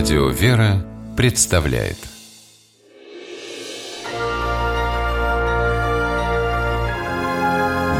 Радио 0.00 0.28
«Вера» 0.30 0.82
представляет. 1.14 1.98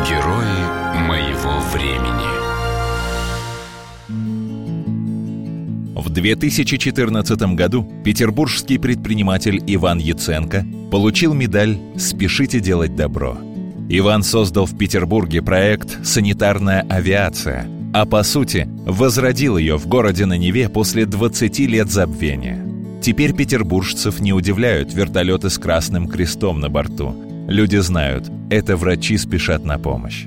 Герои 0.09 0.97
моего 1.07 1.61
времени. 1.75 2.31
В 5.95 6.09
2014 6.09 7.39
году 7.55 7.87
петербургский 8.03 8.79
предприниматель 8.79 9.63
Иван 9.67 9.99
Яценко 9.99 10.65
получил 10.91 11.35
медаль 11.35 11.79
«Спешите 11.99 12.61
делать 12.61 12.97
добро». 12.97 13.37
Иван 13.91 14.23
создал 14.23 14.65
в 14.65 14.79
Петербурге 14.79 15.43
проект 15.43 16.03
«Санитарная 16.03 16.81
авиация», 16.89 17.69
а 17.93 18.07
по 18.07 18.23
сути 18.23 18.69
возродил 18.87 19.57
ее 19.57 19.77
в 19.77 19.87
городе 19.87 20.27
на 20.27 20.37
Неве 20.37 20.69
после 20.69 21.07
20 21.07 21.59
лет 21.61 21.91
забвения. 21.91 22.65
Теперь 23.03 23.35
петербуржцев 23.35 24.21
не 24.21 24.33
удивляют 24.33 24.93
вертолеты 24.93 25.51
с 25.51 25.59
красным 25.59 26.07
крестом 26.07 26.61
на 26.61 26.69
борту. 26.69 27.15
Люди 27.49 27.77
знают, 27.77 28.31
это 28.51 28.77
врачи 28.77 29.17
спешат 29.17 29.65
на 29.65 29.79
помощь. 29.79 30.27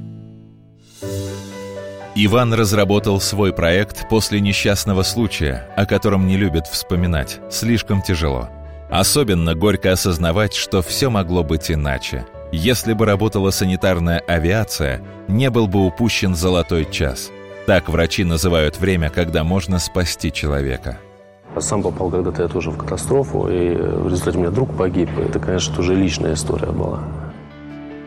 Иван 2.16 2.54
разработал 2.54 3.20
свой 3.20 3.54
проект 3.54 4.08
после 4.10 4.40
несчастного 4.40 5.04
случая, 5.04 5.68
о 5.76 5.86
котором 5.86 6.28
не 6.28 6.38
любят 6.38 6.68
вспоминать, 6.68 7.40
слишком 7.50 8.02
тяжело. 8.02 8.50
Особенно 8.92 9.56
горько 9.56 9.92
осознавать, 9.92 10.54
что 10.54 10.84
все 10.84 11.10
могло 11.10 11.44
быть 11.44 11.72
иначе. 11.72 12.26
Если 12.52 12.94
бы 12.94 13.06
работала 13.06 13.50
санитарная 13.50 14.20
авиация, 14.20 15.02
не 15.28 15.50
был 15.50 15.68
бы 15.68 15.86
упущен 15.86 16.36
золотой 16.36 16.86
час– 16.92 17.32
так 17.66 17.90
врачи 17.90 18.24
называют 18.24 18.80
время, 18.80 19.10
когда 19.10 19.44
можно 19.44 19.80
спасти 19.80 20.32
человека. 20.32 21.00
Сам 21.60 21.84
попал 21.84 22.10
когда-то 22.10 22.42
я 22.44 22.48
тоже 22.48 22.72
в 22.72 22.78
катастрофу, 22.78 23.48
и 23.48 23.76
в 23.76 24.08
результате 24.08 24.38
у 24.38 24.42
меня 24.42 24.52
друг 24.52 24.76
погиб. 24.76 25.10
Это, 25.18 25.40
конечно, 25.40 25.76
тоже 25.76 25.96
личная 25.96 26.34
история 26.34 26.72
была. 26.72 27.04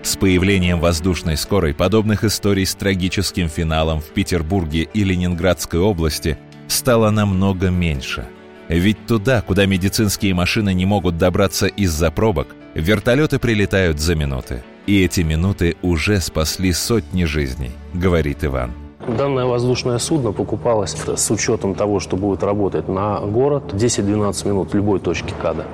С 0.02 0.16
появлением 0.16 0.80
воздушной 0.80 1.36
скорой 1.36 1.74
подобных 1.74 2.24
историй 2.24 2.66
с 2.66 2.74
трагическим 2.74 3.48
финалом 3.48 4.00
в 4.00 4.06
Петербурге 4.06 4.88
и 4.92 5.04
Ленинградской 5.04 5.80
области 5.80 6.38
стало 6.68 7.10
намного 7.10 7.70
меньше. 7.70 8.26
Ведь 8.68 9.06
туда, 9.06 9.42
куда 9.42 9.66
медицинские 9.66 10.34
машины 10.34 10.74
не 10.74 10.86
могут 10.86 11.18
добраться 11.18 11.66
из-за 11.66 12.10
пробок, 12.10 12.48
вертолеты 12.74 13.38
прилетают 13.38 14.00
за 14.00 14.14
минуты. 14.16 14.62
И 14.86 15.04
эти 15.04 15.20
минуты 15.22 15.76
уже 15.82 16.20
спасли 16.20 16.72
сотни 16.72 17.24
жизней, 17.24 17.72
говорит 17.92 18.44
Иван. 18.44 18.85
Данное 19.08 19.44
воздушное 19.44 19.98
судно 19.98 20.32
покупалось 20.32 20.94
с 20.94 21.30
учетом 21.30 21.74
того, 21.74 22.00
что 22.00 22.16
будет 22.16 22.42
работать 22.42 22.88
на 22.88 23.20
город 23.20 23.72
10-12 23.72 24.48
минут 24.48 24.74
любой 24.74 24.98
точке 24.98 25.32
КАДа. 25.40 25.64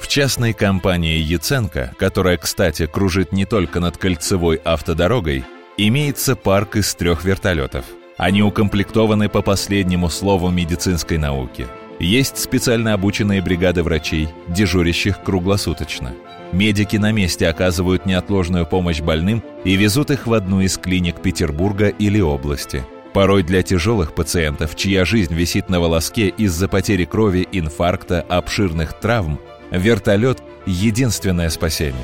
В 0.00 0.06
частной 0.06 0.52
компании 0.52 1.18
Яценко, 1.18 1.92
которая, 1.98 2.36
кстати, 2.36 2.86
кружит 2.86 3.32
не 3.32 3.44
только 3.44 3.80
над 3.80 3.96
кольцевой 3.96 4.60
автодорогой, 4.64 5.44
имеется 5.76 6.36
парк 6.36 6.76
из 6.76 6.94
трех 6.94 7.24
вертолетов. 7.24 7.84
Они 8.16 8.42
укомплектованы 8.42 9.28
по 9.28 9.42
последнему 9.42 10.08
слову 10.08 10.50
медицинской 10.50 11.18
науки. 11.18 11.66
Есть 11.98 12.38
специально 12.38 12.94
обученные 12.94 13.42
бригады 13.42 13.82
врачей, 13.82 14.28
дежурящих 14.48 15.22
круглосуточно– 15.22 16.12
Медики 16.52 16.98
на 16.98 17.12
месте 17.12 17.48
оказывают 17.48 18.04
неотложную 18.04 18.66
помощь 18.66 19.00
больным 19.00 19.42
и 19.64 19.74
везут 19.74 20.10
их 20.10 20.26
в 20.26 20.34
одну 20.34 20.60
из 20.60 20.76
клиник 20.76 21.22
Петербурга 21.22 21.88
или 21.88 22.20
области. 22.20 22.84
Порой 23.14 23.42
для 23.42 23.62
тяжелых 23.62 24.14
пациентов, 24.14 24.76
чья 24.76 25.04
жизнь 25.06 25.34
висит 25.34 25.70
на 25.70 25.80
волоске 25.80 26.28
из-за 26.28 26.68
потери 26.68 27.04
крови, 27.04 27.48
инфаркта, 27.52 28.20
обширных 28.20 28.98
травм, 29.00 29.38
вертолет– 29.70 30.42
единственное 30.66 31.48
спасение. 31.48 31.94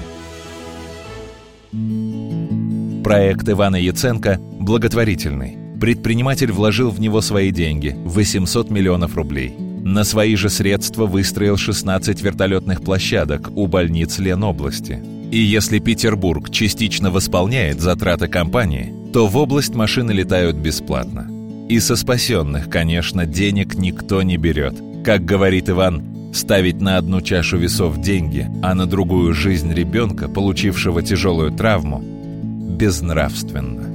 Проект 3.05 3.49
Ивана 3.49 3.77
Яценко 3.77 4.39
благотворительный. 4.39 5.59
Предприниматель 5.79 6.53
вложил 6.53 6.91
в 6.91 7.01
него 7.01 7.21
свои 7.21 7.51
деньги– 7.51 7.95
800 8.05 8.71
миллионов 8.71 9.15
рублей– 9.15 9.55
на 9.83 10.05
свои 10.05 10.37
же 10.37 10.51
средства 10.51 11.07
выстроил 11.07 11.57
16 11.57 12.21
вертолетных 12.23 12.83
площадок 12.83 13.51
у 13.55 13.67
больниц 13.67 14.19
Ленобласти. 14.19 15.03
И 15.31 15.39
если 15.39 15.79
Петербург 15.79 16.51
частично 16.51 17.11
восполняет 17.11 17.81
затраты 17.81 18.29
компании, 18.29 18.95
то 19.13 19.27
в 19.27 19.37
область 19.37 19.75
машины 19.75 20.13
летают 20.13 20.57
бесплатно. 20.57 21.31
И 21.69 21.81
со 21.81 21.97
спасенных, 21.97 22.71
конечно, 22.71 23.27
денег 23.27 23.75
никто 23.75 24.23
не 24.23 24.37
берет. 24.37 24.75
Как 25.05 25.25
говорит 25.25 25.69
Иван, 25.69 26.33
ставить 26.33 26.81
на 26.81 26.97
одну 26.97 27.21
чашу 27.21 27.59
весов 27.59 28.01
деньги, 28.01 28.47
а 28.63 28.75
на 28.75 28.87
другую 28.87 29.35
жизнь 29.35 29.73
ребенка, 29.73 30.29
получившего 30.29 31.03
тяжелую 31.03 31.53
травму, 31.53 32.03
безнравственно. 32.03 33.88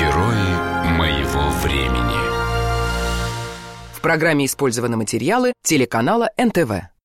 Герои 0.00 0.96
моего 0.96 1.50
времени 1.62 2.16
В 3.92 4.00
программе 4.00 4.46
использованы 4.46 4.96
материалы 4.96 5.52
телеканала 5.62 6.30
НТВ. 6.38 6.89